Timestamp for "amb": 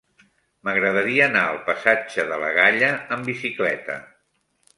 3.17-3.29